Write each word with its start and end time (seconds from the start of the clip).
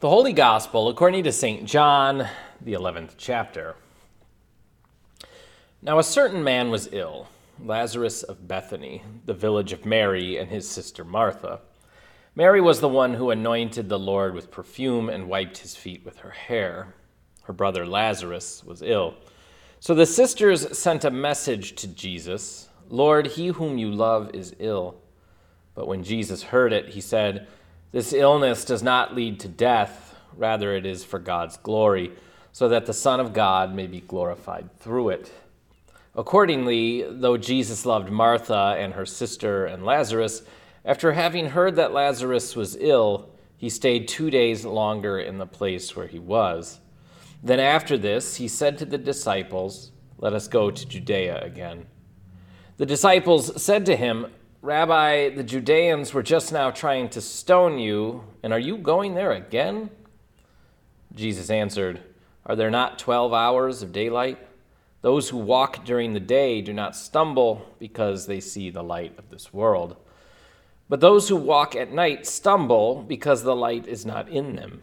The 0.00 0.08
Holy 0.08 0.32
Gospel 0.32 0.88
according 0.88 1.24
to 1.24 1.32
St. 1.32 1.64
John, 1.64 2.28
the 2.60 2.74
11th 2.74 3.14
chapter. 3.18 3.74
Now, 5.82 5.98
a 5.98 6.04
certain 6.04 6.44
man 6.44 6.70
was 6.70 6.88
ill, 6.92 7.26
Lazarus 7.60 8.22
of 8.22 8.46
Bethany, 8.46 9.02
the 9.26 9.34
village 9.34 9.72
of 9.72 9.84
Mary 9.84 10.36
and 10.36 10.48
his 10.48 10.70
sister 10.70 11.04
Martha. 11.04 11.62
Mary 12.36 12.60
was 12.60 12.78
the 12.78 12.88
one 12.88 13.14
who 13.14 13.32
anointed 13.32 13.88
the 13.88 13.98
Lord 13.98 14.34
with 14.34 14.52
perfume 14.52 15.08
and 15.08 15.28
wiped 15.28 15.58
his 15.58 15.74
feet 15.74 16.04
with 16.04 16.18
her 16.18 16.30
hair. 16.30 16.94
Her 17.42 17.52
brother 17.52 17.84
Lazarus 17.84 18.62
was 18.62 18.82
ill. 18.82 19.16
So 19.80 19.96
the 19.96 20.06
sisters 20.06 20.78
sent 20.78 21.04
a 21.04 21.10
message 21.10 21.74
to 21.74 21.88
Jesus 21.88 22.68
Lord, 22.88 23.26
he 23.26 23.48
whom 23.48 23.78
you 23.78 23.90
love 23.90 24.30
is 24.32 24.54
ill. 24.60 24.94
But 25.74 25.88
when 25.88 26.04
Jesus 26.04 26.44
heard 26.44 26.72
it, 26.72 26.90
he 26.90 27.00
said, 27.00 27.48
this 27.90 28.12
illness 28.12 28.64
does 28.64 28.82
not 28.82 29.14
lead 29.14 29.40
to 29.40 29.48
death, 29.48 30.14
rather, 30.36 30.74
it 30.74 30.84
is 30.84 31.04
for 31.04 31.18
God's 31.18 31.56
glory, 31.56 32.12
so 32.52 32.68
that 32.68 32.86
the 32.86 32.92
Son 32.92 33.20
of 33.20 33.32
God 33.32 33.74
may 33.74 33.86
be 33.86 34.00
glorified 34.00 34.76
through 34.78 35.10
it. 35.10 35.32
Accordingly, 36.14 37.06
though 37.08 37.36
Jesus 37.36 37.86
loved 37.86 38.10
Martha 38.10 38.76
and 38.78 38.94
her 38.94 39.06
sister 39.06 39.66
and 39.66 39.84
Lazarus, 39.84 40.42
after 40.84 41.12
having 41.12 41.50
heard 41.50 41.76
that 41.76 41.92
Lazarus 41.92 42.56
was 42.56 42.76
ill, 42.80 43.30
he 43.56 43.68
stayed 43.68 44.08
two 44.08 44.30
days 44.30 44.64
longer 44.64 45.18
in 45.18 45.38
the 45.38 45.46
place 45.46 45.94
where 45.94 46.06
he 46.06 46.18
was. 46.18 46.80
Then 47.42 47.60
after 47.60 47.96
this, 47.96 48.36
he 48.36 48.48
said 48.48 48.78
to 48.78 48.84
the 48.84 48.98
disciples, 48.98 49.92
Let 50.18 50.32
us 50.32 50.48
go 50.48 50.70
to 50.70 50.88
Judea 50.88 51.40
again. 51.42 51.86
The 52.78 52.86
disciples 52.86 53.62
said 53.62 53.86
to 53.86 53.96
him, 53.96 54.26
Rabbi, 54.60 55.28
the 55.28 55.44
Judeans 55.44 56.12
were 56.12 56.22
just 56.22 56.52
now 56.52 56.72
trying 56.72 57.10
to 57.10 57.20
stone 57.20 57.78
you, 57.78 58.24
and 58.42 58.52
are 58.52 58.58
you 58.58 58.76
going 58.76 59.14
there 59.14 59.30
again? 59.30 59.88
Jesus 61.14 61.48
answered, 61.48 62.02
Are 62.44 62.56
there 62.56 62.70
not 62.70 62.98
twelve 62.98 63.32
hours 63.32 63.82
of 63.82 63.92
daylight? 63.92 64.38
Those 65.00 65.28
who 65.28 65.36
walk 65.36 65.84
during 65.84 66.12
the 66.12 66.18
day 66.18 66.60
do 66.60 66.72
not 66.72 66.96
stumble 66.96 67.72
because 67.78 68.26
they 68.26 68.40
see 68.40 68.68
the 68.68 68.82
light 68.82 69.16
of 69.16 69.30
this 69.30 69.52
world. 69.52 69.96
But 70.88 70.98
those 70.98 71.28
who 71.28 71.36
walk 71.36 71.76
at 71.76 71.92
night 71.92 72.26
stumble 72.26 73.04
because 73.04 73.44
the 73.44 73.54
light 73.54 73.86
is 73.86 74.04
not 74.04 74.28
in 74.28 74.56
them. 74.56 74.82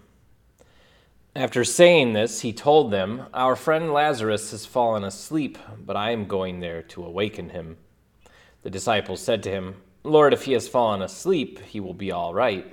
After 1.35 1.65
saying 1.65 2.13
this, 2.13 2.41
he 2.41 2.53
told 2.53 2.91
them, 2.91 3.25
Our 3.33 3.57
friend 3.57 3.91
Lazarus 3.91 4.51
has 4.51 4.65
fallen 4.65 5.03
asleep, 5.03 5.57
but 5.77 5.97
I 5.97 6.11
am 6.11 6.27
going 6.27 6.61
there 6.61 6.81
to 6.83 7.03
awaken 7.03 7.49
him. 7.49 7.75
The 8.65 8.71
disciples 8.71 9.21
said 9.21 9.43
to 9.43 9.51
him, 9.51 9.75
Lord, 10.03 10.33
if 10.33 10.45
he 10.45 10.53
has 10.53 10.67
fallen 10.67 11.03
asleep, 11.03 11.59
he 11.65 11.79
will 11.79 11.93
be 11.93 12.11
all 12.11 12.33
right. 12.33 12.65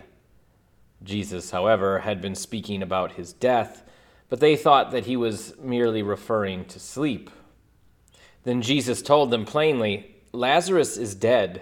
Jesus, 1.02 1.50
however, 1.50 1.98
had 1.98 2.22
been 2.22 2.34
speaking 2.34 2.82
about 2.82 3.12
his 3.12 3.34
death, 3.34 3.84
but 4.30 4.40
they 4.40 4.56
thought 4.56 4.92
that 4.92 5.04
he 5.04 5.18
was 5.18 5.52
merely 5.60 6.02
referring 6.02 6.64
to 6.64 6.80
sleep. 6.80 7.28
Then 8.44 8.62
Jesus 8.62 9.02
told 9.02 9.30
them 9.30 9.44
plainly, 9.44 10.16
Lazarus 10.32 10.96
is 10.96 11.14
dead. 11.14 11.60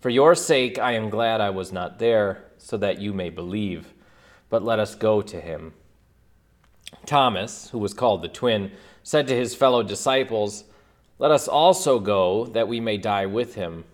For 0.00 0.10
your 0.10 0.34
sake, 0.34 0.80
I 0.80 0.94
am 0.94 1.08
glad 1.08 1.40
I 1.40 1.50
was 1.50 1.72
not 1.72 2.00
there, 2.00 2.46
so 2.56 2.76
that 2.78 3.00
you 3.00 3.12
may 3.12 3.30
believe. 3.30 3.94
But 4.50 4.64
let 4.64 4.80
us 4.80 4.96
go 4.96 5.22
to 5.22 5.40
him. 5.40 5.72
Thomas, 7.06 7.70
who 7.70 7.78
was 7.78 7.94
called 7.94 8.22
the 8.22 8.28
twin, 8.28 8.72
said 9.04 9.28
to 9.28 9.36
his 9.36 9.54
fellow 9.54 9.84
disciples, 9.84 10.64
let 11.18 11.30
us 11.30 11.48
also 11.48 11.98
go 11.98 12.46
that 12.46 12.68
we 12.68 12.80
may 12.80 12.96
die 12.96 13.26
with 13.26 13.54
him. 13.54 13.84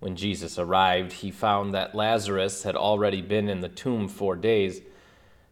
When 0.00 0.16
Jesus 0.16 0.58
arrived, 0.58 1.12
he 1.12 1.30
found 1.30 1.74
that 1.74 1.94
Lazarus 1.94 2.62
had 2.62 2.76
already 2.76 3.20
been 3.20 3.48
in 3.48 3.60
the 3.60 3.68
tomb 3.68 4.08
four 4.08 4.36
days. 4.36 4.80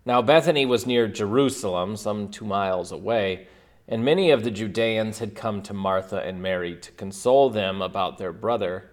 Now, 0.04 0.22
Bethany 0.22 0.64
was 0.64 0.86
near 0.86 1.08
Jerusalem, 1.08 1.96
some 1.96 2.28
two 2.28 2.44
miles 2.44 2.92
away, 2.92 3.48
and 3.88 4.04
many 4.04 4.30
of 4.30 4.44
the 4.44 4.50
Judeans 4.50 5.18
had 5.18 5.34
come 5.34 5.62
to 5.62 5.74
Martha 5.74 6.20
and 6.20 6.40
Mary 6.40 6.76
to 6.76 6.92
console 6.92 7.50
them 7.50 7.82
about 7.82 8.18
their 8.18 8.32
brother. 8.32 8.90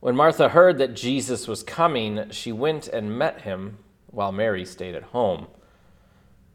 When 0.00 0.14
Martha 0.14 0.50
heard 0.50 0.78
that 0.78 0.94
Jesus 0.94 1.48
was 1.48 1.62
coming, 1.62 2.30
she 2.30 2.52
went 2.52 2.88
and 2.88 3.18
met 3.18 3.40
him, 3.42 3.78
while 4.10 4.32
Mary 4.32 4.64
stayed 4.64 4.94
at 4.94 5.02
home. 5.04 5.48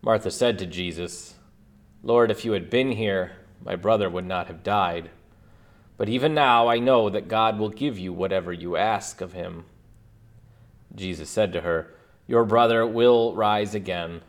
Martha 0.02 0.32
said 0.32 0.60
to 0.60 0.66
Jesus, 0.66 1.36
Lord, 2.04 2.30
if 2.30 2.46
you 2.46 2.52
had 2.52 2.70
been 2.70 2.92
here, 2.92 3.32
my 3.64 3.76
brother 3.76 4.10
would 4.10 4.26
not 4.26 4.48
have 4.48 4.64
died. 4.64 5.10
But 5.98 6.10
even 6.10 6.34
now 6.34 6.68
I 6.68 6.80
know 6.80 7.10
that 7.10 7.28
God 7.28 7.58
will 7.58 7.70
give 7.70 7.98
you 7.98 8.12
whatever 8.12 8.52
you 8.52 8.76
ask 8.76 9.22
of 9.22 9.34
him. 9.34 9.66
Jesus 10.96 11.30
said 11.30 11.54
to 11.54 11.62
her, 11.62 11.94
Your 12.28 12.46
brother 12.46 12.86
will 12.86 13.36
rise 13.36 13.74
again. 13.74 14.22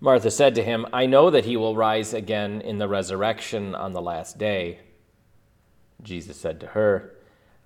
Martha 0.00 0.30
said 0.30 0.54
to 0.56 0.62
him, 0.62 0.86
I 0.92 1.06
know 1.06 1.30
that 1.30 1.46
he 1.46 1.56
will 1.56 1.76
rise 1.76 2.12
again 2.12 2.60
in 2.60 2.78
the 2.78 2.88
resurrection 2.88 3.74
on 3.74 3.92
the 3.92 4.02
last 4.02 4.38
day. 4.38 4.80
Jesus 6.02 6.36
said 6.36 6.60
to 6.60 6.66
her, 6.68 7.14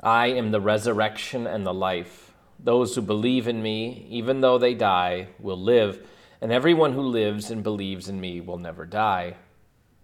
I 0.01 0.29
am 0.29 0.53
the 0.53 0.61
resurrection 0.61 1.47
and 1.47 1.67
the 1.67 1.75
life. 1.75 2.33
Those 2.61 2.95
who 2.95 3.03
believe 3.03 3.49
in 3.49 3.63
me, 3.63 4.07
even 4.09 4.41
though 4.41 4.59
they 4.59 4.75
die, 4.75 5.29
will 5.41 5.61
live, 5.61 6.07
and 6.41 6.53
everyone 6.53 6.93
who 6.93 7.03
lives 7.03 7.51
and 7.51 7.63
believes 7.63 8.09
in 8.09 8.21
me 8.21 8.41
will 8.41 8.59
never 8.59 8.87
die. 8.87 9.37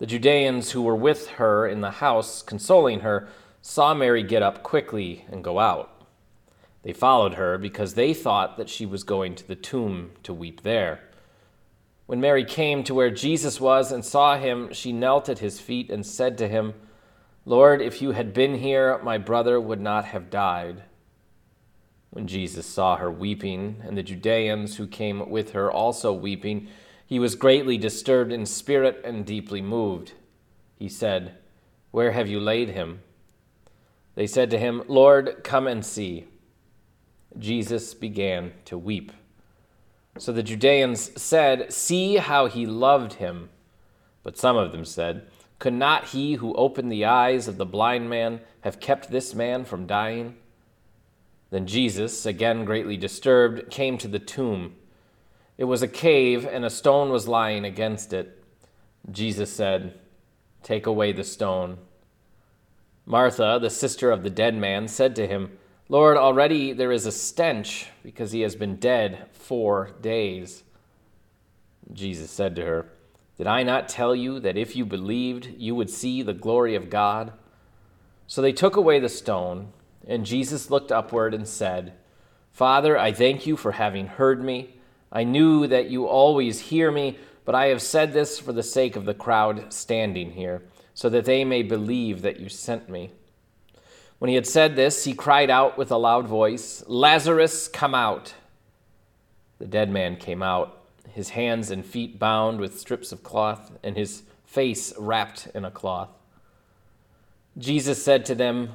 The 0.00 0.06
Judeans 0.06 0.70
who 0.70 0.80
were 0.80 0.96
with 0.96 1.28
her 1.32 1.66
in 1.66 1.82
the 1.82 1.90
house, 1.90 2.40
consoling 2.40 3.00
her, 3.00 3.28
saw 3.60 3.92
Mary 3.92 4.22
get 4.22 4.42
up 4.42 4.62
quickly 4.62 5.26
and 5.30 5.44
go 5.44 5.58
out. 5.58 6.06
They 6.82 6.94
followed 6.94 7.34
her 7.34 7.58
because 7.58 7.92
they 7.92 8.14
thought 8.14 8.56
that 8.56 8.70
she 8.70 8.86
was 8.86 9.04
going 9.04 9.34
to 9.34 9.46
the 9.46 9.54
tomb 9.54 10.12
to 10.22 10.32
weep 10.32 10.62
there. 10.62 11.00
When 12.06 12.18
Mary 12.18 12.46
came 12.46 12.82
to 12.84 12.94
where 12.94 13.10
Jesus 13.10 13.60
was 13.60 13.92
and 13.92 14.02
saw 14.02 14.38
him, 14.38 14.72
she 14.72 14.90
knelt 14.90 15.28
at 15.28 15.40
his 15.40 15.60
feet 15.60 15.90
and 15.90 16.06
said 16.06 16.38
to 16.38 16.48
him, 16.48 16.72
Lord, 17.44 17.82
if 17.82 18.00
you 18.00 18.12
had 18.12 18.32
been 18.32 18.54
here, 18.54 18.98
my 19.02 19.18
brother 19.18 19.60
would 19.60 19.82
not 19.82 20.06
have 20.06 20.30
died. 20.30 20.82
When 22.08 22.26
Jesus 22.26 22.64
saw 22.64 22.96
her 22.96 23.10
weeping, 23.10 23.82
and 23.84 23.98
the 23.98 24.02
Judeans 24.02 24.78
who 24.78 24.86
came 24.86 25.28
with 25.28 25.52
her 25.52 25.70
also 25.70 26.10
weeping, 26.14 26.68
he 27.10 27.18
was 27.18 27.34
greatly 27.34 27.76
disturbed 27.76 28.30
in 28.30 28.46
spirit 28.46 29.00
and 29.04 29.26
deeply 29.26 29.60
moved. 29.60 30.12
He 30.78 30.88
said, 30.88 31.34
Where 31.90 32.12
have 32.12 32.28
you 32.28 32.38
laid 32.38 32.68
him? 32.68 33.00
They 34.14 34.28
said 34.28 34.48
to 34.50 34.58
him, 34.58 34.84
Lord, 34.86 35.42
come 35.42 35.66
and 35.66 35.84
see. 35.84 36.28
Jesus 37.36 37.94
began 37.94 38.52
to 38.64 38.78
weep. 38.78 39.10
So 40.18 40.32
the 40.32 40.44
Judeans 40.44 41.20
said, 41.20 41.72
See 41.72 42.18
how 42.18 42.46
he 42.46 42.64
loved 42.64 43.14
him. 43.14 43.50
But 44.22 44.38
some 44.38 44.56
of 44.56 44.70
them 44.70 44.84
said, 44.84 45.26
Could 45.58 45.74
not 45.74 46.10
he 46.10 46.34
who 46.34 46.54
opened 46.54 46.92
the 46.92 47.06
eyes 47.06 47.48
of 47.48 47.56
the 47.56 47.66
blind 47.66 48.08
man 48.08 48.40
have 48.60 48.78
kept 48.78 49.10
this 49.10 49.34
man 49.34 49.64
from 49.64 49.88
dying? 49.88 50.36
Then 51.50 51.66
Jesus, 51.66 52.24
again 52.24 52.64
greatly 52.64 52.96
disturbed, 52.96 53.68
came 53.68 53.98
to 53.98 54.06
the 54.06 54.20
tomb. 54.20 54.76
It 55.60 55.64
was 55.64 55.82
a 55.82 55.88
cave, 55.88 56.46
and 56.46 56.64
a 56.64 56.70
stone 56.70 57.10
was 57.10 57.28
lying 57.28 57.66
against 57.66 58.14
it. 58.14 58.42
Jesus 59.10 59.52
said, 59.52 59.92
Take 60.62 60.86
away 60.86 61.12
the 61.12 61.22
stone. 61.22 61.76
Martha, 63.04 63.58
the 63.60 63.68
sister 63.68 64.10
of 64.10 64.22
the 64.22 64.30
dead 64.30 64.54
man, 64.54 64.88
said 64.88 65.14
to 65.16 65.26
him, 65.26 65.58
Lord, 65.90 66.16
already 66.16 66.72
there 66.72 66.90
is 66.90 67.04
a 67.04 67.12
stench 67.12 67.88
because 68.02 68.32
he 68.32 68.40
has 68.40 68.56
been 68.56 68.76
dead 68.76 69.26
four 69.32 69.90
days. 70.00 70.62
Jesus 71.92 72.30
said 72.30 72.56
to 72.56 72.64
her, 72.64 72.86
Did 73.36 73.46
I 73.46 73.62
not 73.62 73.86
tell 73.86 74.16
you 74.16 74.40
that 74.40 74.56
if 74.56 74.74
you 74.74 74.86
believed, 74.86 75.50
you 75.58 75.74
would 75.74 75.90
see 75.90 76.22
the 76.22 76.32
glory 76.32 76.74
of 76.74 76.88
God? 76.88 77.34
So 78.26 78.40
they 78.40 78.52
took 78.54 78.76
away 78.76 78.98
the 78.98 79.10
stone, 79.10 79.74
and 80.08 80.24
Jesus 80.24 80.70
looked 80.70 80.90
upward 80.90 81.34
and 81.34 81.46
said, 81.46 81.92
Father, 82.50 82.96
I 82.96 83.12
thank 83.12 83.46
you 83.46 83.58
for 83.58 83.72
having 83.72 84.06
heard 84.06 84.42
me. 84.42 84.79
I 85.12 85.24
knew 85.24 85.66
that 85.66 85.90
you 85.90 86.06
always 86.06 86.60
hear 86.60 86.90
me, 86.90 87.18
but 87.44 87.54
I 87.54 87.66
have 87.66 87.82
said 87.82 88.12
this 88.12 88.38
for 88.38 88.52
the 88.52 88.62
sake 88.62 88.96
of 88.96 89.04
the 89.04 89.14
crowd 89.14 89.72
standing 89.72 90.32
here, 90.32 90.62
so 90.94 91.08
that 91.08 91.24
they 91.24 91.44
may 91.44 91.62
believe 91.62 92.22
that 92.22 92.38
you 92.38 92.48
sent 92.48 92.88
me. 92.88 93.10
When 94.18 94.28
he 94.28 94.34
had 94.34 94.46
said 94.46 94.76
this, 94.76 95.04
he 95.04 95.14
cried 95.14 95.50
out 95.50 95.78
with 95.78 95.90
a 95.90 95.96
loud 95.96 96.28
voice, 96.28 96.84
Lazarus, 96.86 97.68
come 97.68 97.94
out. 97.94 98.34
The 99.58 99.66
dead 99.66 99.90
man 99.90 100.16
came 100.16 100.42
out, 100.42 100.78
his 101.08 101.30
hands 101.30 101.70
and 101.70 101.84
feet 101.84 102.18
bound 102.18 102.60
with 102.60 102.78
strips 102.78 103.12
of 103.12 103.22
cloth, 103.22 103.72
and 103.82 103.96
his 103.96 104.22
face 104.44 104.92
wrapped 104.98 105.48
in 105.54 105.64
a 105.64 105.70
cloth. 105.70 106.10
Jesus 107.58 108.02
said 108.02 108.24
to 108.26 108.34
them, 108.34 108.74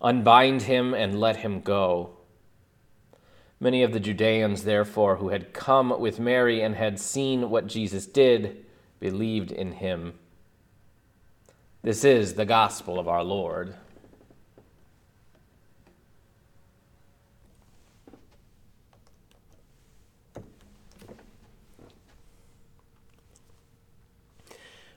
Unbind 0.00 0.62
him 0.62 0.94
and 0.94 1.20
let 1.20 1.36
him 1.36 1.60
go. 1.60 2.15
Many 3.58 3.82
of 3.82 3.92
the 3.92 4.00
Judeans, 4.00 4.64
therefore, 4.64 5.16
who 5.16 5.30
had 5.30 5.54
come 5.54 5.98
with 5.98 6.20
Mary 6.20 6.60
and 6.60 6.74
had 6.74 7.00
seen 7.00 7.48
what 7.48 7.66
Jesus 7.66 8.06
did, 8.06 8.66
believed 9.00 9.50
in 9.50 9.72
him. 9.72 10.14
This 11.82 12.04
is 12.04 12.34
the 12.34 12.44
gospel 12.44 12.98
of 12.98 13.08
our 13.08 13.24
Lord. 13.24 13.74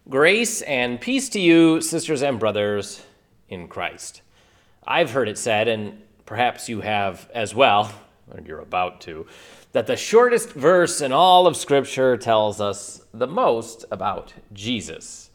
Grace 0.09 0.63
and 0.63 0.99
peace 0.99 1.29
to 1.29 1.39
you, 1.39 1.79
sisters 1.81 2.23
and 2.23 2.39
brothers 2.39 3.05
in 3.47 3.67
Christ. 3.67 4.23
I've 4.85 5.11
heard 5.11 5.29
it 5.29 5.37
said, 5.37 5.67
and 5.67 6.01
perhaps 6.25 6.67
you 6.67 6.81
have 6.81 7.29
as 7.31 7.53
well, 7.53 7.93
or 8.31 8.41
you're 8.45 8.59
about 8.59 9.01
to, 9.01 9.25
that 9.71 9.87
the 9.87 9.95
shortest 9.95 10.49
verse 10.51 11.01
in 11.01 11.11
all 11.11 11.47
of 11.47 11.55
Scripture 11.55 12.17
tells 12.17 12.59
us 12.59 13.01
the 13.13 13.27
most 13.27 13.85
about 13.91 14.33
Jesus. 14.53 15.29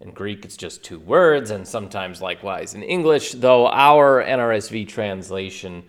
In 0.00 0.10
Greek, 0.10 0.44
it's 0.44 0.56
just 0.56 0.82
two 0.82 0.98
words, 0.98 1.50
and 1.50 1.66
sometimes 1.66 2.20
likewise 2.20 2.74
in 2.74 2.82
English, 2.82 3.32
though 3.32 3.68
our 3.68 4.22
NRSV 4.22 4.88
translation 4.88 5.84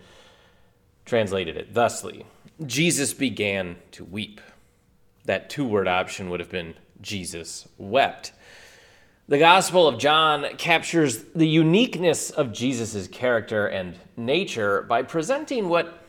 translated 1.04 1.56
it 1.56 1.72
thusly 1.72 2.24
Jesus 2.64 3.12
began 3.12 3.76
to 3.92 4.04
weep. 4.04 4.40
That 5.26 5.50
two 5.50 5.66
word 5.66 5.88
option 5.88 6.30
would 6.30 6.40
have 6.40 6.50
been 6.50 6.74
Jesus 7.00 7.68
wept. 7.76 8.32
The 9.28 9.38
Gospel 9.38 9.88
of 9.88 9.98
John 9.98 10.46
captures 10.56 11.24
the 11.34 11.48
uniqueness 11.48 12.30
of 12.30 12.52
Jesus' 12.52 13.08
character 13.08 13.66
and 13.66 13.98
nature 14.16 14.82
by 14.82 15.02
presenting 15.02 15.68
what, 15.68 16.05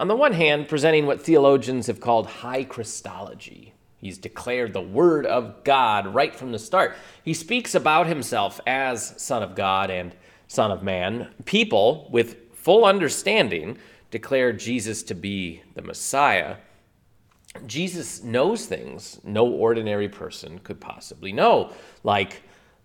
on 0.00 0.08
the 0.08 0.16
one 0.16 0.32
hand, 0.32 0.66
presenting 0.66 1.04
what 1.04 1.20
theologians 1.20 1.86
have 1.86 2.00
called 2.00 2.26
high 2.26 2.64
Christology. 2.64 3.74
He's 3.98 4.16
declared 4.16 4.72
the 4.72 4.80
Word 4.80 5.26
of 5.26 5.62
God 5.62 6.14
right 6.14 6.34
from 6.34 6.52
the 6.52 6.58
start. 6.58 6.96
He 7.22 7.34
speaks 7.34 7.74
about 7.74 8.06
himself 8.06 8.62
as 8.66 9.12
Son 9.22 9.42
of 9.42 9.54
God 9.54 9.90
and 9.90 10.14
Son 10.48 10.70
of 10.70 10.82
Man. 10.82 11.28
People, 11.44 12.08
with 12.10 12.54
full 12.54 12.86
understanding, 12.86 13.76
declare 14.10 14.54
Jesus 14.54 15.02
to 15.02 15.14
be 15.14 15.62
the 15.74 15.82
Messiah. 15.82 16.56
Jesus 17.66 18.22
knows 18.22 18.64
things 18.64 19.20
no 19.22 19.46
ordinary 19.46 20.08
person 20.08 20.60
could 20.60 20.80
possibly 20.80 21.30
know, 21.30 21.74
like 22.04 22.40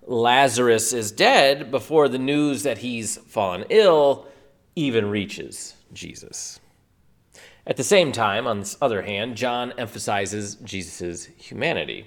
Lazarus 0.06 0.92
is 0.92 1.14
dead 1.14 1.72
before 1.72 2.10
the 2.10 2.20
news 2.20 2.64
that 2.64 2.80
he's 2.80 3.16
fallen 3.16 3.64
ill 3.70 4.28
even 4.76 5.10
reaches 5.10 5.76
Jesus. 5.94 6.60
At 7.68 7.78
the 7.78 7.84
same 7.84 8.12
time, 8.12 8.46
on 8.46 8.60
the 8.60 8.76
other 8.80 9.02
hand, 9.02 9.36
John 9.36 9.74
emphasizes 9.78 10.56
Jesus' 10.56 11.26
humanity. 11.38 12.06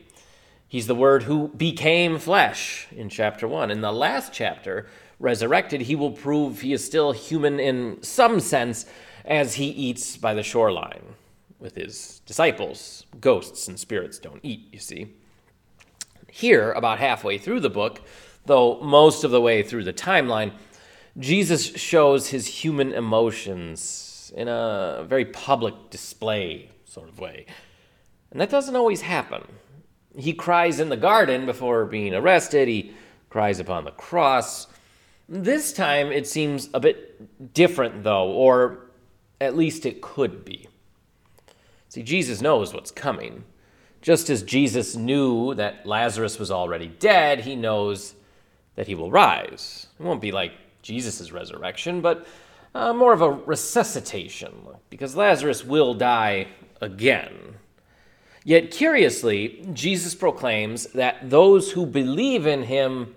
He's 0.69 0.87
the 0.87 0.95
Word 0.95 1.25
who 1.25 1.49
became 1.49 2.19
flesh 2.19 2.87
in 2.93 3.09
chapter 3.09 3.49
1. 3.49 3.71
In 3.71 3.81
the 3.81 3.91
last 3.91 4.33
chapter, 4.33 4.87
resurrected, 5.19 5.83
he 5.83 5.97
will 5.97 6.13
prove 6.13 6.61
he 6.61 6.73
is 6.73 6.85
still 6.85 7.11
human 7.11 7.59
in 7.59 8.01
some 8.03 8.39
sense 8.39 8.87
as 9.25 9.55
he 9.55 9.67
eats 9.67 10.17
by 10.17 10.33
the 10.33 10.45
shoreline 10.45 11.17
with 11.59 11.75
his 11.75 12.21
disciples. 12.25 13.05
Ghosts 13.21 13.67
and 13.67 13.77
spirits 13.79 14.21
don't 14.21 14.45
eat, 14.45 14.69
you 14.71 14.79
see. 14.79 15.09
Here, 16.31 16.71
about 16.73 17.01
halfway 17.01 17.37
through 17.37 17.61
the 17.61 17.71
book, 17.71 18.01
though 18.47 18.79
most 18.81 19.25
of 19.25 19.33
the 19.33 19.41
way 19.41 19.65
through 19.65 19.85
the 19.85 19.93
timeline, 19.93 20.53
Jesus 21.19 21.75
shows 21.75 22.29
his 22.29 22.47
human 22.47 22.93
emotions 22.93 24.08
in 24.31 24.49
a 24.49 25.05
very 25.07 25.25
public 25.25 25.91
display 25.91 26.71
sort 26.85 27.09
of 27.09 27.19
way. 27.19 27.47
And 28.31 28.41
that 28.41 28.51
doesn't 28.51 28.77
always 28.77 29.01
happen. 29.01 29.47
He 30.17 30.33
cries 30.33 30.81
in 30.81 30.89
the 30.89 30.97
garden 30.97 31.47
before 31.47 31.85
being 31.85 32.15
arrested, 32.15 32.69
he 32.69 32.93
cries 33.31 33.61
upon 33.61 33.85
the 33.85 33.91
cross. 33.93 34.67
This 35.29 35.73
time 35.73 36.11
it 36.11 36.27
seems 36.27 36.69
a 36.73 36.81
bit 36.81 37.53
different, 37.55 38.03
though, 38.03 38.31
or 38.31 38.87
at 39.41 39.57
least 39.57 39.87
it 39.87 40.01
could 40.01 40.45
be. 40.45 40.67
See, 41.89 42.03
Jesus 42.03 42.41
knows 42.41 42.75
what's 42.75 42.91
coming. 42.91 43.45
Just 44.01 44.31
as 44.31 44.43
Jesus 44.43 44.97
knew 44.97 45.55
that 45.55 45.87
Lazarus 45.87 46.39
was 46.39 46.51
already 46.51 46.89
dead, 46.89 47.41
he 47.41 47.57
knows 47.57 48.15
that 48.77 48.87
he 48.87 48.95
will 48.95 49.11
rise. 49.11 49.89
It 49.99 50.03
won't 50.03 50.21
be 50.21 50.33
like 50.33 50.53
Jesus' 50.83 51.33
resurrection, 51.33 52.01
but 52.01 52.27
uh, 52.75 52.93
more 52.93 53.13
of 53.13 53.23
a 53.23 53.31
resuscitation, 53.31 54.53
because 54.91 55.17
Lazarus 55.17 55.65
will 55.65 55.95
die 55.95 56.49
again. 56.81 57.57
Yet, 58.45 58.71
curiously, 58.71 59.67
Jesus 59.73 60.15
proclaims 60.15 60.87
that 60.93 61.29
those 61.29 61.73
who 61.73 61.85
believe 61.85 62.47
in 62.47 62.63
him 62.63 63.15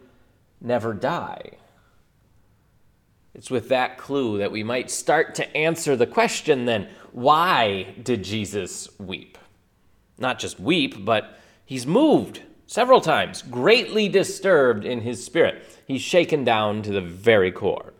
never 0.59 0.94
die. 0.94 1.51
It's 3.33 3.50
with 3.50 3.69
that 3.69 3.98
clue 3.98 4.39
that 4.39 4.51
we 4.51 4.63
might 4.63 4.92
start 4.92 5.36
to 5.36 5.57
answer 5.57 5.95
the 5.95 6.06
question 6.06 6.65
then 6.65 6.89
why 7.13 7.95
did 8.04 8.24
Jesus 8.24 8.88
weep? 9.00 9.38
Not 10.18 10.39
just 10.39 10.59
weep, 10.59 11.04
but 11.04 11.38
he's 11.65 11.88
moved 11.88 12.42
several 12.68 13.01
times, 13.01 13.42
greatly 13.42 14.07
disturbed 14.07 14.86
in 14.86 15.01
his 15.01 15.25
spirit. 15.25 15.63
He's 15.86 16.01
shaken 16.01 16.44
down 16.44 16.81
to 16.83 16.92
the 16.92 17.01
very 17.01 17.51
core. 17.51 17.94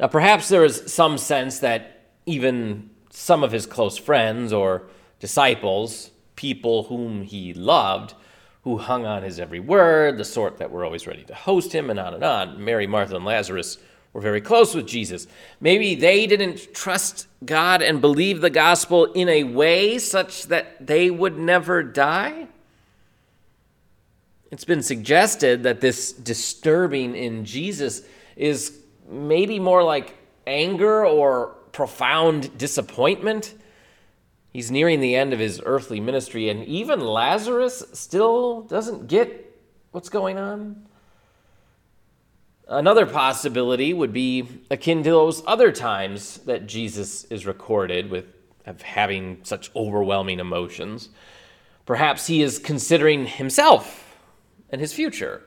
Now, 0.00 0.06
perhaps 0.06 0.48
there 0.48 0.64
is 0.64 0.82
some 0.86 1.18
sense 1.18 1.58
that 1.58 2.00
even 2.24 2.88
some 3.10 3.44
of 3.44 3.52
his 3.52 3.66
close 3.66 3.98
friends 3.98 4.50
or 4.50 4.84
disciples, 5.18 6.10
people 6.36 6.84
whom 6.84 7.22
he 7.22 7.52
loved, 7.52 8.14
who 8.62 8.78
hung 8.78 9.04
on 9.04 9.22
his 9.22 9.38
every 9.38 9.60
word, 9.60 10.16
the 10.16 10.24
sort 10.24 10.56
that 10.56 10.70
were 10.70 10.86
always 10.86 11.06
ready 11.06 11.22
to 11.24 11.34
host 11.34 11.74
him, 11.74 11.90
and 11.90 12.00
on 12.00 12.14
and 12.14 12.24
on. 12.24 12.64
Mary, 12.64 12.86
Martha, 12.86 13.14
and 13.14 13.26
Lazarus 13.26 13.76
were 14.14 14.22
very 14.22 14.40
close 14.40 14.74
with 14.74 14.86
Jesus. 14.86 15.26
Maybe 15.60 15.94
they 15.94 16.26
didn't 16.26 16.72
trust 16.72 17.26
God 17.44 17.82
and 17.82 18.00
believe 18.00 18.40
the 18.40 18.48
gospel 18.48 19.04
in 19.12 19.28
a 19.28 19.44
way 19.44 19.98
such 19.98 20.44
that 20.44 20.86
they 20.86 21.10
would 21.10 21.36
never 21.38 21.82
die. 21.82 22.48
It's 24.50 24.64
been 24.64 24.82
suggested 24.82 25.62
that 25.64 25.82
this 25.82 26.10
disturbing 26.12 27.14
in 27.14 27.44
Jesus 27.44 28.00
is 28.34 28.80
maybe 29.10 29.58
more 29.58 29.82
like 29.82 30.16
anger 30.46 31.04
or 31.04 31.56
profound 31.72 32.56
disappointment. 32.56 33.54
He's 34.52 34.70
nearing 34.70 35.00
the 35.00 35.14
end 35.14 35.32
of 35.32 35.38
his 35.38 35.60
earthly 35.64 36.00
ministry, 36.00 36.48
and 36.48 36.64
even 36.64 37.00
Lazarus 37.00 37.84
still 37.92 38.62
doesn't 38.62 39.06
get 39.06 39.58
what's 39.92 40.08
going 40.08 40.38
on. 40.38 40.86
Another 42.66 43.06
possibility 43.06 43.92
would 43.92 44.12
be 44.12 44.46
akin 44.70 45.02
to 45.02 45.10
those 45.10 45.42
other 45.46 45.72
times 45.72 46.38
that 46.38 46.66
Jesus 46.66 47.24
is 47.24 47.44
recorded 47.46 48.10
with 48.10 48.26
of 48.66 48.82
having 48.82 49.38
such 49.42 49.74
overwhelming 49.74 50.38
emotions. 50.38 51.08
Perhaps 51.86 52.26
he 52.26 52.42
is 52.42 52.58
considering 52.58 53.26
himself 53.26 54.16
and 54.70 54.80
his 54.80 54.92
future. 54.92 55.42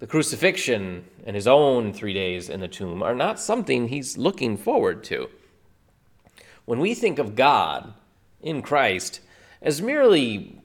The 0.00 0.06
crucifixion 0.06 1.04
and 1.24 1.36
his 1.36 1.46
own 1.46 1.92
three 1.92 2.12
days 2.12 2.50
in 2.50 2.60
the 2.60 2.68
tomb 2.68 3.02
are 3.02 3.14
not 3.14 3.38
something 3.38 3.88
he's 3.88 4.18
looking 4.18 4.56
forward 4.56 5.04
to. 5.04 5.28
When 6.64 6.80
we 6.80 6.94
think 6.94 7.18
of 7.18 7.36
God 7.36 7.94
in 8.40 8.62
Christ 8.62 9.20
as 9.62 9.80
merely 9.80 10.60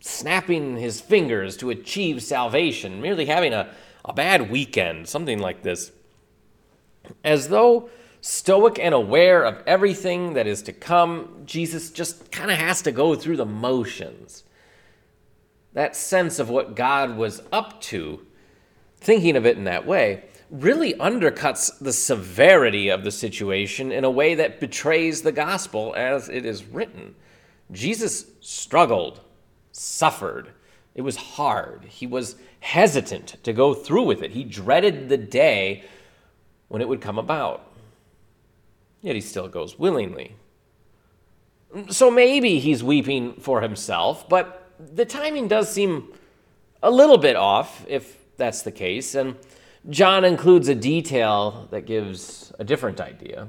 snapping 0.00 0.76
his 0.76 1.00
fingers 1.00 1.56
to 1.58 1.70
achieve 1.70 2.22
salvation, 2.22 3.00
merely 3.00 3.26
having 3.26 3.52
a 3.52 3.72
a 4.04 4.12
bad 4.12 4.50
weekend, 4.50 5.08
something 5.08 5.38
like 5.38 5.62
this. 5.62 5.92
As 7.24 7.48
though 7.48 7.90
stoic 8.20 8.78
and 8.78 8.94
aware 8.94 9.44
of 9.44 9.62
everything 9.66 10.34
that 10.34 10.46
is 10.46 10.62
to 10.62 10.72
come, 10.72 11.42
Jesus 11.44 11.90
just 11.90 12.30
kind 12.30 12.50
of 12.50 12.58
has 12.58 12.82
to 12.82 12.92
go 12.92 13.14
through 13.14 13.36
the 13.36 13.46
motions. 13.46 14.44
That 15.72 15.96
sense 15.96 16.38
of 16.38 16.50
what 16.50 16.74
God 16.74 17.16
was 17.16 17.42
up 17.52 17.80
to, 17.82 18.26
thinking 19.00 19.36
of 19.36 19.46
it 19.46 19.56
in 19.56 19.64
that 19.64 19.86
way, 19.86 20.24
really 20.50 20.94
undercuts 20.94 21.78
the 21.78 21.92
severity 21.92 22.88
of 22.88 23.04
the 23.04 23.10
situation 23.10 23.92
in 23.92 24.04
a 24.04 24.10
way 24.10 24.34
that 24.34 24.60
betrays 24.60 25.22
the 25.22 25.32
gospel 25.32 25.94
as 25.96 26.28
it 26.28 26.44
is 26.44 26.64
written. 26.64 27.14
Jesus 27.70 28.26
struggled, 28.40 29.20
suffered, 29.72 30.50
it 30.94 31.02
was 31.02 31.16
hard. 31.16 31.84
He 31.84 32.06
was 32.06 32.36
hesitant 32.60 33.36
to 33.44 33.52
go 33.52 33.74
through 33.74 34.04
with 34.04 34.22
it. 34.22 34.32
He 34.32 34.44
dreaded 34.44 35.08
the 35.08 35.16
day 35.16 35.84
when 36.68 36.82
it 36.82 36.88
would 36.88 37.00
come 37.00 37.18
about. 37.18 37.66
Yet 39.00 39.14
he 39.14 39.20
still 39.20 39.48
goes 39.48 39.78
willingly. 39.78 40.34
So 41.88 42.10
maybe 42.10 42.58
he's 42.58 42.82
weeping 42.82 43.34
for 43.34 43.60
himself, 43.60 44.28
but 44.28 44.68
the 44.78 45.04
timing 45.04 45.46
does 45.46 45.72
seem 45.72 46.12
a 46.82 46.90
little 46.90 47.18
bit 47.18 47.36
off 47.36 47.84
if 47.88 48.18
that's 48.40 48.62
the 48.62 48.72
case. 48.72 49.14
And 49.14 49.36
John 49.88 50.24
includes 50.24 50.68
a 50.68 50.74
detail 50.74 51.68
that 51.70 51.86
gives 51.86 52.52
a 52.58 52.64
different 52.64 53.00
idea. 53.00 53.48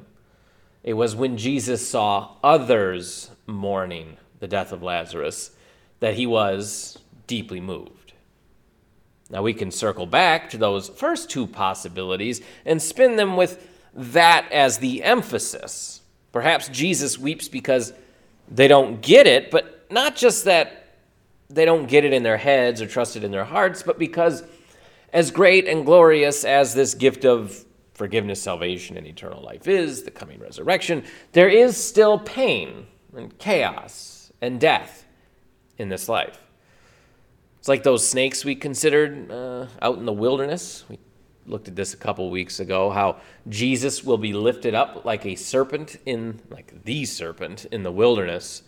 It 0.83 0.93
was 0.93 1.15
when 1.15 1.37
Jesus 1.37 1.87
saw 1.87 2.35
others 2.43 3.31
mourning 3.47 4.17
the 4.39 4.47
death 4.47 4.71
of 4.71 4.83
Lazarus 4.83 5.51
that 5.99 6.15
he 6.15 6.27
was 6.27 6.99
deeply 7.25 7.61
moved. 7.61 8.13
Now 9.29 9.41
we 9.41 9.53
can 9.53 9.71
circle 9.71 10.05
back 10.05 10.49
to 10.49 10.57
those 10.57 10.89
first 10.89 11.29
two 11.29 11.47
possibilities 11.47 12.41
and 12.65 12.81
spin 12.81 13.15
them 13.15 13.37
with 13.37 13.67
that 13.93 14.51
as 14.51 14.79
the 14.79 15.03
emphasis. 15.03 16.01
Perhaps 16.31 16.69
Jesus 16.69 17.17
weeps 17.17 17.47
because 17.47 17.93
they 18.49 18.67
don't 18.67 19.01
get 19.01 19.27
it, 19.27 19.51
but 19.51 19.85
not 19.89 20.15
just 20.15 20.45
that 20.45 20.97
they 21.49 21.65
don't 21.65 21.87
get 21.87 22.03
it 22.03 22.13
in 22.13 22.23
their 22.23 22.37
heads 22.37 22.81
or 22.81 22.87
trust 22.87 23.15
it 23.15 23.23
in 23.23 23.31
their 23.31 23.45
hearts, 23.45 23.83
but 23.83 23.99
because 23.99 24.43
as 25.13 25.31
great 25.31 25.67
and 25.67 25.85
glorious 25.85 26.43
as 26.43 26.73
this 26.73 26.93
gift 26.93 27.25
of 27.25 27.65
forgiveness, 27.93 28.41
salvation, 28.41 28.97
and 28.97 29.05
eternal 29.05 29.43
life 29.43 29.67
is, 29.67 30.03
the 30.03 30.11
coming 30.11 30.39
resurrection, 30.39 31.03
there 31.33 31.49
is 31.49 31.77
still 31.77 32.17
pain 32.19 32.87
and 33.15 33.37
chaos 33.37 34.31
and 34.41 34.59
death 34.59 35.05
in 35.77 35.89
this 35.89 36.07
life. 36.09 36.41
It's 37.59 37.67
like 37.67 37.83
those 37.83 38.07
snakes 38.07 38.43
we 38.43 38.55
considered 38.55 39.29
uh, 39.29 39.67
out 39.81 39.97
in 39.97 40.05
the 40.05 40.13
wilderness. 40.13 40.83
We 40.89 40.97
looked 41.45 41.67
at 41.67 41.75
this 41.75 41.93
a 41.93 41.97
couple 41.97 42.29
weeks 42.31 42.59
ago 42.59 42.89
how 42.89 43.17
Jesus 43.49 44.03
will 44.03 44.17
be 44.17 44.33
lifted 44.33 44.73
up 44.73 45.05
like 45.05 45.25
a 45.25 45.35
serpent 45.35 45.97
in, 46.05 46.41
like 46.49 46.83
the 46.83 47.05
serpent 47.05 47.65
in 47.65 47.83
the 47.83 47.91
wilderness 47.91 48.63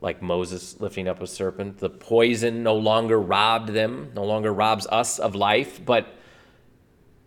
like 0.00 0.22
Moses 0.22 0.80
lifting 0.80 1.08
up 1.08 1.20
a 1.20 1.26
serpent. 1.26 1.78
The 1.78 1.90
poison 1.90 2.62
no 2.62 2.74
longer 2.74 3.20
robbed 3.20 3.70
them, 3.70 4.12
no 4.14 4.24
longer 4.24 4.52
robs 4.52 4.86
us 4.86 5.18
of 5.18 5.34
life, 5.34 5.84
but 5.84 6.14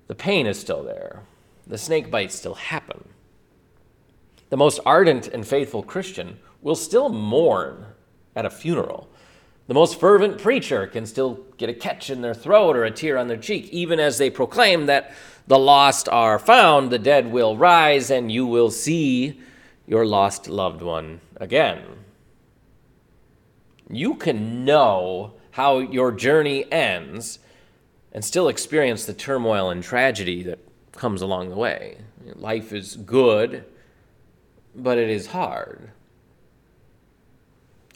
the 0.08 0.16
pain 0.16 0.48
is 0.48 0.60
still 0.60 0.84
there. 0.84 1.24
The 1.68 1.78
snake 1.78 2.10
bites 2.10 2.36
still 2.36 2.56
happen. 2.56 3.10
The 4.50 4.58
most 4.58 4.80
ardent 4.86 5.28
and 5.28 5.48
faithful 5.48 5.84
Christian 5.84 6.40
will 6.62 6.76
still 6.76 7.10
mourn 7.10 7.86
at 8.36 8.46
a 8.46 8.50
funeral. 8.50 9.10
The 9.68 9.74
most 9.74 10.00
fervent 10.00 10.38
preacher 10.38 10.88
can 10.88 11.06
still 11.06 11.46
get 11.58 11.70
a 11.70 11.74
catch 11.74 12.10
in 12.10 12.22
their 12.22 12.34
throat 12.34 12.76
or 12.76 12.84
a 12.84 12.92
tear 12.92 13.18
on 13.18 13.28
their 13.28 13.38
cheek, 13.38 13.70
even 13.70 14.00
as 14.00 14.18
they 14.18 14.30
proclaim 14.30 14.88
that 14.88 15.14
the 15.48 15.60
lost 15.60 16.10
are 16.10 16.40
found, 16.40 16.90
the 16.90 17.00
dead 17.00 17.32
will 17.32 17.56
rise, 17.58 18.12
and 18.12 18.32
you 18.32 18.46
will 18.46 18.72
see 18.72 19.40
your 19.88 20.06
lost 20.06 20.48
loved 20.48 20.82
one 20.82 21.22
again 21.38 22.01
you 23.98 24.16
can 24.16 24.66
know 24.66 25.34
how 25.52 25.80
your 25.80 26.12
journey 26.12 26.70
ends 26.72 27.40
and 28.12 28.24
still 28.24 28.48
experience 28.48 29.06
the 29.06 29.14
turmoil 29.14 29.70
and 29.70 29.84
tragedy 29.84 30.44
that 30.44 30.60
comes 30.92 31.22
along 31.22 31.50
the 31.50 31.56
way. 31.56 31.98
Life 32.36 32.74
is 32.74 32.96
good, 32.96 33.66
but 34.76 34.98
it 34.98 35.10
is 35.10 35.28
hard. 35.28 35.92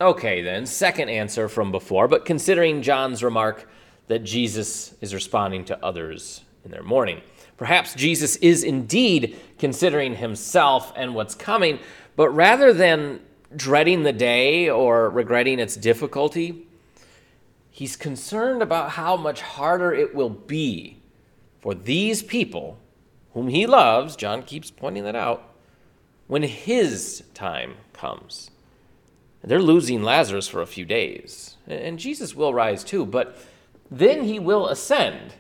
Okay, 0.02 0.42
then, 0.42 0.66
second 0.66 1.10
answer 1.10 1.48
from 1.48 1.72
before, 1.72 2.08
but 2.08 2.26
considering 2.26 2.82
John's 2.82 3.24
remark 3.24 3.70
that 4.08 4.24
Jesus 4.24 4.94
is 5.02 5.14
responding 5.14 5.66
to 5.66 5.86
others 5.86 6.42
in 6.66 6.72
their 6.72 6.84
mourning. 6.84 7.22
Perhaps 7.58 7.96
Jesus 7.96 8.36
is 8.38 8.64
indeed 8.64 9.38
considering 9.58 10.16
himself 10.16 10.92
and 10.96 11.16
what's 11.16 11.36
coming, 11.36 11.80
but 12.16 12.30
rather 12.30 12.74
than 12.74 13.22
dreading 13.56 14.04
the 14.04 14.14
day 14.14 14.70
or 14.70 15.10
regretting 15.10 15.60
its 15.60 15.76
difficulty. 15.76 16.68
He's 17.70 17.96
concerned 17.96 18.62
about 18.62 18.92
how 18.92 19.18
much 19.18 19.42
harder 19.42 19.94
it 19.94 20.16
will 20.16 20.30
be 20.30 21.02
for 21.60 21.74
these 21.74 22.22
people 22.22 22.78
whom 23.34 23.50
he 23.50 23.68
loves, 23.68 24.16
John 24.16 24.44
keeps 24.44 24.72
pointing 24.72 25.04
that 25.04 25.16
out, 25.16 25.54
when 26.28 26.44
his 26.44 27.24
time 27.34 27.76
comes. 27.92 28.50
They're 29.44 29.62
losing 29.62 30.02
Lazarus 30.02 30.48
for 30.48 30.62
a 30.62 30.68
few 30.68 30.86
days, 30.86 31.58
and 31.68 32.00
Jesus 32.00 32.34
will 32.34 32.54
rise 32.54 32.84
too, 32.84 33.06
but 33.06 33.38
then 33.92 34.24
he 34.24 34.40
will 34.40 34.68
ascend. 34.68 35.36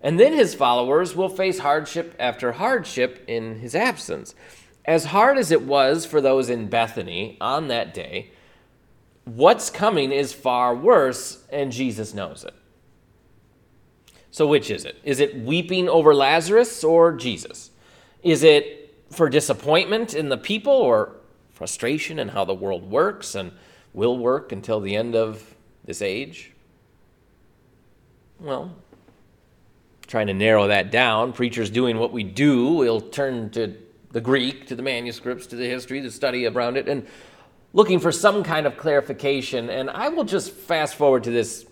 And 0.00 0.18
then 0.18 0.32
his 0.32 0.54
followers 0.54 1.14
will 1.14 1.28
face 1.28 1.58
hardship 1.58 2.14
after 2.18 2.52
hardship 2.52 3.24
in 3.26 3.58
his 3.58 3.74
absence. 3.74 4.34
As 4.84 5.06
hard 5.06 5.38
as 5.38 5.50
it 5.50 5.62
was 5.62 6.06
for 6.06 6.20
those 6.20 6.50
in 6.50 6.68
Bethany 6.68 7.36
on 7.40 7.68
that 7.68 7.92
day, 7.94 8.30
what's 9.24 9.70
coming 9.70 10.12
is 10.12 10.32
far 10.32 10.74
worse, 10.74 11.44
and 11.50 11.70
Jesus 11.70 12.14
knows 12.14 12.44
it. 12.44 12.54
So, 14.30 14.46
which 14.46 14.70
is 14.70 14.84
it? 14.84 14.96
Is 15.04 15.20
it 15.20 15.36
weeping 15.40 15.88
over 15.88 16.14
Lazarus 16.14 16.84
or 16.84 17.12
Jesus? 17.12 17.70
Is 18.22 18.42
it 18.42 18.94
for 19.10 19.28
disappointment 19.28 20.14
in 20.14 20.28
the 20.28 20.36
people 20.36 20.72
or 20.72 21.16
frustration 21.50 22.18
in 22.18 22.28
how 22.28 22.44
the 22.44 22.54
world 22.54 22.88
works 22.88 23.34
and 23.34 23.52
will 23.92 24.16
work 24.16 24.52
until 24.52 24.80
the 24.80 24.94
end 24.94 25.16
of 25.16 25.54
this 25.84 26.00
age? 26.00 26.52
Well, 28.38 28.74
trying 30.06 30.28
to 30.28 30.34
narrow 30.34 30.68
that 30.68 30.90
down, 30.90 31.32
preachers 31.32 31.68
doing 31.68 31.98
what 31.98 32.12
we 32.12 32.22
do, 32.22 32.72
we'll 32.72 33.00
turn 33.00 33.50
to 33.50 33.76
the 34.12 34.20
Greek, 34.20 34.66
to 34.66 34.74
the 34.74 34.82
manuscripts, 34.82 35.46
to 35.48 35.56
the 35.56 35.66
history, 35.66 36.00
the 36.00 36.10
study 36.10 36.46
around 36.46 36.76
it, 36.76 36.88
and 36.88 37.06
looking 37.72 38.00
for 38.00 38.10
some 38.10 38.42
kind 38.42 38.66
of 38.66 38.76
clarification. 38.76 39.70
And 39.70 39.88
I 39.90 40.08
will 40.08 40.24
just 40.24 40.52
fast 40.52 40.96
forward 40.96 41.24
to 41.24 41.30
this 41.30 41.66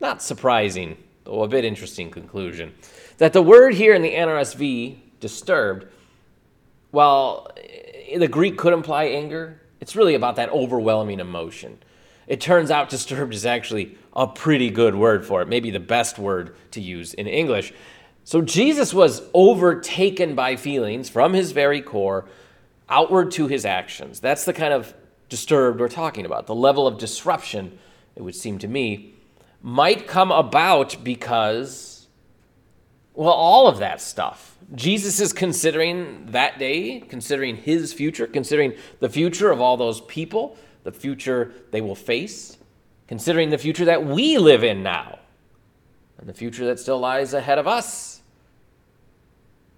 not 0.00 0.22
surprising, 0.22 0.96
though 1.24 1.42
a 1.42 1.48
bit 1.48 1.64
interesting 1.64 2.10
conclusion 2.10 2.74
that 3.18 3.32
the 3.32 3.42
word 3.42 3.74
here 3.74 3.94
in 3.94 4.02
the 4.02 4.12
NRSV, 4.12 4.98
disturbed, 5.20 5.86
while 6.90 7.48
the 8.14 8.28
Greek 8.28 8.58
could 8.58 8.72
imply 8.72 9.04
anger, 9.04 9.60
it's 9.80 9.96
really 9.96 10.14
about 10.14 10.36
that 10.36 10.50
overwhelming 10.50 11.20
emotion. 11.20 11.78
It 12.26 12.40
turns 12.40 12.70
out 12.70 12.88
disturbed 12.88 13.34
is 13.34 13.46
actually 13.46 13.98
a 14.14 14.26
pretty 14.26 14.70
good 14.70 14.94
word 14.94 15.24
for 15.24 15.42
it, 15.42 15.48
maybe 15.48 15.70
the 15.70 15.80
best 15.80 16.18
word 16.18 16.56
to 16.72 16.80
use 16.80 17.14
in 17.14 17.26
English. 17.26 17.72
So 18.24 18.40
Jesus 18.40 18.94
was 18.94 19.22
overtaken 19.34 20.34
by 20.34 20.56
feelings 20.56 21.10
from 21.10 21.34
his 21.34 21.52
very 21.52 21.82
core 21.82 22.26
outward 22.88 23.30
to 23.32 23.48
his 23.48 23.66
actions. 23.66 24.18
That's 24.20 24.44
the 24.44 24.54
kind 24.54 24.72
of 24.72 24.94
disturbed 25.28 25.78
we're 25.78 25.88
talking 25.88 26.24
about. 26.24 26.46
The 26.46 26.54
level 26.54 26.86
of 26.86 26.98
disruption, 26.98 27.78
it 28.16 28.22
would 28.22 28.34
seem 28.34 28.58
to 28.60 28.68
me, 28.68 29.14
might 29.62 30.06
come 30.06 30.30
about 30.30 30.96
because, 31.04 32.06
well, 33.14 33.32
all 33.32 33.66
of 33.66 33.78
that 33.78 34.00
stuff. 34.00 34.56
Jesus 34.74 35.20
is 35.20 35.32
considering 35.32 36.26
that 36.26 36.58
day, 36.58 37.00
considering 37.00 37.56
his 37.56 37.92
future, 37.92 38.26
considering 38.26 38.74
the 39.00 39.08
future 39.08 39.50
of 39.50 39.60
all 39.60 39.76
those 39.76 40.00
people, 40.02 40.56
the 40.84 40.92
future 40.92 41.52
they 41.70 41.80
will 41.80 41.94
face, 41.94 42.56
considering 43.06 43.50
the 43.50 43.58
future 43.58 43.84
that 43.84 44.04
we 44.04 44.38
live 44.38 44.64
in 44.64 44.82
now, 44.82 45.18
and 46.18 46.26
the 46.26 46.34
future 46.34 46.64
that 46.66 46.78
still 46.78 46.98
lies 46.98 47.34
ahead 47.34 47.58
of 47.58 47.66
us. 47.66 48.13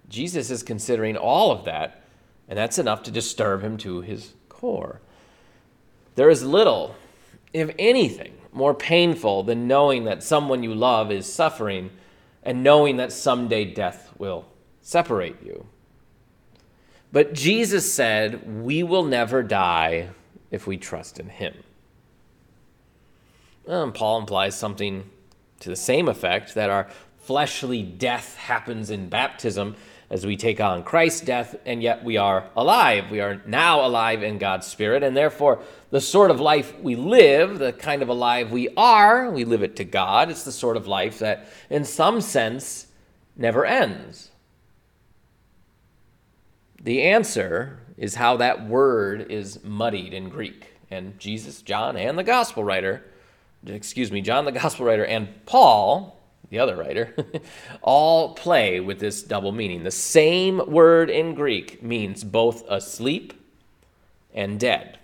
Jesus 0.09 0.49
is 0.49 0.63
considering 0.63 1.17
all 1.17 1.51
of 1.51 1.65
that, 1.65 2.03
and 2.47 2.57
that's 2.57 2.79
enough 2.79 3.03
to 3.03 3.11
disturb 3.11 3.61
him 3.61 3.77
to 3.77 4.01
his 4.01 4.33
core. 4.49 5.01
There 6.15 6.29
is 6.29 6.43
little, 6.43 6.95
if 7.53 7.69
anything, 7.77 8.33
more 8.51 8.73
painful 8.73 9.43
than 9.43 9.67
knowing 9.67 10.05
that 10.05 10.23
someone 10.23 10.63
you 10.63 10.73
love 10.73 11.11
is 11.11 11.31
suffering 11.31 11.91
and 12.43 12.63
knowing 12.63 12.97
that 12.97 13.11
someday 13.11 13.65
death 13.65 14.13
will 14.17 14.45
separate 14.81 15.43
you. 15.43 15.67
But 17.11 17.33
Jesus 17.33 17.91
said, 17.91 18.63
We 18.63 18.83
will 18.83 19.03
never 19.03 19.43
die 19.43 20.09
if 20.49 20.65
we 20.65 20.77
trust 20.77 21.19
in 21.19 21.29
him. 21.29 21.53
And 23.67 23.93
Paul 23.93 24.19
implies 24.19 24.57
something 24.57 25.09
to 25.59 25.69
the 25.69 25.75
same 25.75 26.07
effect 26.07 26.55
that 26.55 26.69
our 26.69 26.87
fleshly 27.17 27.83
death 27.83 28.37
happens 28.37 28.89
in 28.89 29.09
baptism 29.09 29.75
as 30.09 30.25
we 30.25 30.37
take 30.37 30.61
on 30.61 30.83
Christ's 30.83 31.21
death, 31.21 31.55
and 31.65 31.83
yet 31.83 32.03
we 32.03 32.15
are 32.15 32.49
alive. 32.55 33.11
We 33.11 33.19
are 33.19 33.41
now 33.45 33.85
alive 33.85 34.23
in 34.23 34.37
God's 34.37 34.65
Spirit, 34.65 35.03
and 35.03 35.17
therefore, 35.17 35.59
the 35.89 35.99
sort 35.99 36.31
of 36.31 36.39
life 36.39 36.79
we 36.79 36.95
live, 36.95 37.59
the 37.59 37.73
kind 37.73 38.01
of 38.01 38.09
alive 38.09 38.51
we 38.51 38.69
are, 38.77 39.29
we 39.29 39.43
live 39.43 39.63
it 39.63 39.75
to 39.77 39.83
God. 39.83 40.29
It's 40.29 40.43
the 40.43 40.51
sort 40.51 40.77
of 40.77 40.87
life 40.87 41.19
that, 41.19 41.47
in 41.69 41.83
some 41.83 42.21
sense, 42.21 42.87
never 43.35 43.65
ends. 43.65 44.31
The 46.81 47.03
answer 47.03 47.79
is 47.97 48.15
how 48.15 48.37
that 48.37 48.65
word 48.65 49.29
is 49.29 49.63
muddied 49.63 50.13
in 50.13 50.29
Greek. 50.29 50.73
And 50.89 51.19
Jesus, 51.19 51.61
John, 51.61 51.97
and 51.97 52.17
the 52.17 52.23
gospel 52.23 52.63
writer, 52.63 53.03
excuse 53.65 54.09
me, 54.11 54.21
John 54.21 54.45
the 54.45 54.53
gospel 54.53 54.85
writer, 54.85 55.05
and 55.05 55.27
Paul 55.45 56.16
the 56.49 56.59
other 56.59 56.75
writer, 56.75 57.15
all 57.81 58.33
play 58.33 58.79
with 58.79 58.99
this 58.99 59.23
double 59.23 59.51
meaning. 59.51 59.83
The 59.83 59.91
same 59.91 60.71
word 60.71 61.09
in 61.09 61.35
Greek 61.35 61.83
means 61.83 62.23
both 62.23 62.63
asleep 62.69 63.33
and 64.33 64.59
dead. 64.59 64.97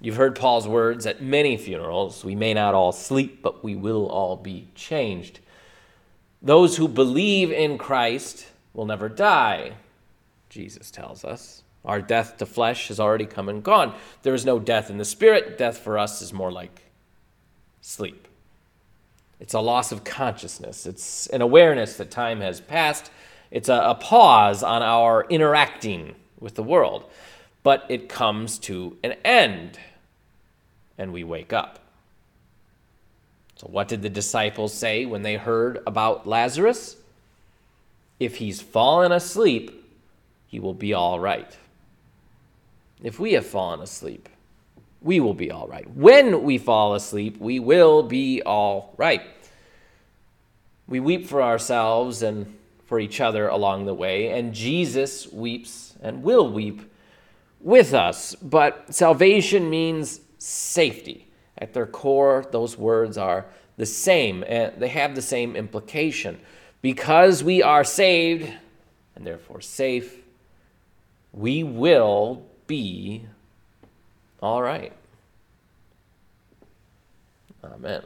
You've 0.00 0.16
heard 0.16 0.36
Paul's 0.36 0.66
words 0.66 1.06
at 1.06 1.22
many 1.22 1.56
funerals 1.56 2.24
we 2.24 2.34
may 2.34 2.54
not 2.54 2.74
all 2.74 2.92
sleep, 2.92 3.40
but 3.40 3.62
we 3.62 3.76
will 3.76 4.06
all 4.08 4.36
be 4.36 4.68
changed. 4.74 5.38
Those 6.42 6.76
who 6.76 6.88
believe 6.88 7.52
in 7.52 7.78
Christ 7.78 8.48
will 8.74 8.84
never 8.84 9.08
die, 9.08 9.74
Jesus 10.50 10.90
tells 10.90 11.24
us. 11.24 11.62
Our 11.84 12.00
death 12.00 12.36
to 12.38 12.46
flesh 12.46 12.88
has 12.88 13.00
already 13.00 13.26
come 13.26 13.48
and 13.48 13.62
gone. 13.62 13.94
There 14.22 14.34
is 14.34 14.44
no 14.44 14.58
death 14.58 14.90
in 14.90 14.98
the 14.98 15.04
spirit. 15.04 15.56
Death 15.56 15.78
for 15.78 15.98
us 15.98 16.20
is 16.20 16.32
more 16.32 16.52
like 16.52 16.82
sleep. 17.80 18.28
It's 19.42 19.54
a 19.54 19.60
loss 19.60 19.90
of 19.90 20.04
consciousness, 20.04 20.86
it's 20.86 21.26
an 21.26 21.42
awareness 21.42 21.96
that 21.96 22.12
time 22.12 22.40
has 22.42 22.60
passed. 22.60 23.10
It's 23.50 23.68
a, 23.68 23.74
a 23.74 23.96
pause 23.96 24.62
on 24.62 24.82
our 24.82 25.26
interacting 25.28 26.14
with 26.38 26.54
the 26.54 26.62
world, 26.62 27.10
but 27.64 27.84
it 27.88 28.08
comes 28.08 28.56
to 28.60 28.96
an 29.02 29.14
end 29.24 29.80
and 30.96 31.12
we 31.12 31.24
wake 31.24 31.52
up. 31.52 31.80
So, 33.56 33.66
what 33.66 33.88
did 33.88 34.02
the 34.02 34.08
disciples 34.08 34.72
say 34.72 35.06
when 35.06 35.22
they 35.22 35.34
heard 35.34 35.82
about 35.88 36.24
Lazarus? 36.24 36.96
If 38.20 38.36
he's 38.36 38.62
fallen 38.62 39.10
asleep, 39.10 39.84
he 40.46 40.60
will 40.60 40.72
be 40.72 40.94
all 40.94 41.18
right. 41.18 41.58
If 43.02 43.18
we 43.18 43.32
have 43.32 43.44
fallen 43.44 43.80
asleep, 43.80 44.28
we 45.02 45.20
will 45.20 45.34
be 45.34 45.50
all 45.50 45.66
right. 45.66 45.88
When 45.96 46.42
we 46.42 46.58
fall 46.58 46.94
asleep, 46.94 47.38
we 47.38 47.58
will 47.58 48.02
be 48.02 48.42
all 48.42 48.94
right. 48.96 49.22
We 50.86 51.00
weep 51.00 51.26
for 51.26 51.42
ourselves 51.42 52.22
and 52.22 52.58
for 52.86 53.00
each 53.00 53.20
other 53.20 53.48
along 53.48 53.86
the 53.86 53.94
way, 53.94 54.28
and 54.28 54.52
Jesus 54.52 55.26
weeps 55.32 55.94
and 56.02 56.22
will 56.22 56.50
weep 56.50 56.82
with 57.60 57.94
us. 57.94 58.34
But 58.34 58.94
salvation 58.94 59.70
means 59.70 60.20
safety. 60.38 61.28
At 61.58 61.72
their 61.74 61.86
core, 61.86 62.44
those 62.50 62.76
words 62.76 63.16
are 63.16 63.46
the 63.76 63.86
same, 63.86 64.44
and 64.46 64.72
they 64.78 64.88
have 64.88 65.14
the 65.14 65.22
same 65.22 65.56
implication. 65.56 66.40
Because 66.82 67.44
we 67.44 67.62
are 67.62 67.84
saved 67.84 68.52
and 69.14 69.26
therefore 69.26 69.60
safe, 69.60 70.22
we 71.32 71.62
will 71.62 72.44
be 72.66 73.26
all 74.42 74.60
right. 74.60 74.92
Amen. 77.64 78.02